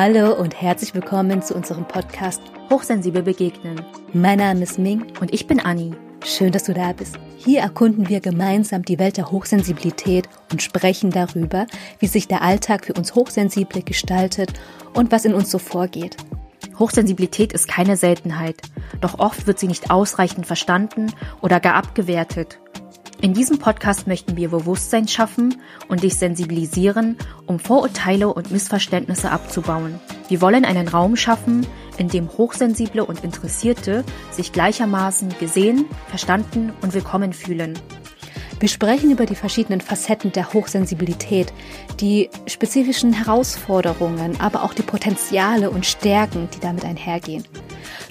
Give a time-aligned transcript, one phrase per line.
[0.00, 2.40] Hallo und herzlich willkommen zu unserem Podcast
[2.70, 3.84] Hochsensibel begegnen.
[4.12, 5.90] Mein Name ist Ming und ich bin Anni.
[6.24, 7.18] Schön, dass du da bist.
[7.36, 11.66] Hier erkunden wir gemeinsam die Welt der Hochsensibilität und sprechen darüber,
[11.98, 14.52] wie sich der Alltag für uns Hochsensible gestaltet
[14.94, 16.16] und was in uns so vorgeht.
[16.78, 18.62] Hochsensibilität ist keine Seltenheit,
[19.00, 22.60] doch oft wird sie nicht ausreichend verstanden oder gar abgewertet.
[23.20, 29.98] In diesem Podcast möchten wir Bewusstsein schaffen und dich sensibilisieren, um Vorurteile und Missverständnisse abzubauen.
[30.28, 36.94] Wir wollen einen Raum schaffen, in dem Hochsensible und Interessierte sich gleichermaßen gesehen, verstanden und
[36.94, 37.76] willkommen fühlen.
[38.60, 41.52] Wir sprechen über die verschiedenen Facetten der Hochsensibilität,
[41.98, 47.44] die spezifischen Herausforderungen, aber auch die Potenziale und Stärken, die damit einhergehen.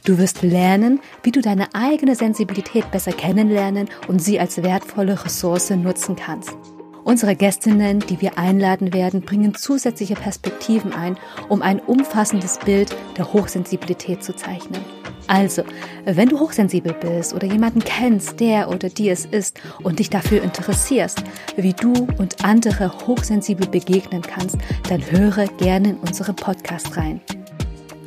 [0.08, 5.70] Du wirst lernen, wie du deine eigene Sensibilität besser kennenlernen und sie als wertvolle Ressource
[5.72, 6.56] nutzen kannst.
[7.04, 11.18] Unsere Gästinnen, die wir einladen werden, bringen zusätzliche Perspektiven ein,
[11.50, 14.80] um ein umfassendes Bild der Hochsensibilität zu zeichnen.
[15.28, 15.64] Also,
[16.06, 20.42] wenn du hochsensibel bist oder jemanden kennst, der oder die es ist und dich dafür
[20.42, 21.22] interessierst,
[21.58, 24.56] wie du und andere hochsensibel begegnen kannst,
[24.88, 27.20] dann höre gerne in unseren Podcast rein.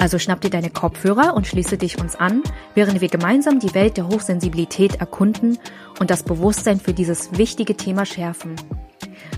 [0.00, 2.42] Also schnapp dir deine Kopfhörer und schließe dich uns an,
[2.74, 5.58] während wir gemeinsam die Welt der Hochsensibilität erkunden
[5.98, 8.56] und das Bewusstsein für dieses wichtige Thema schärfen.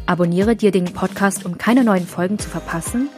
[0.07, 3.09] Abonniere dir den Podcast, um keine neuen Folgen zu verpassen.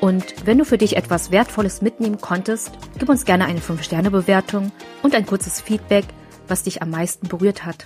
[0.00, 4.72] Und wenn du für dich etwas Wertvolles mitnehmen konntest, gib uns gerne eine 5-Sterne-Bewertung
[5.04, 6.06] und ein kurzes Feedback,
[6.48, 7.84] was dich am meisten berührt hat.